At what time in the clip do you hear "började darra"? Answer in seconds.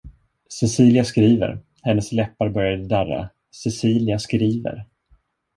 2.49-3.29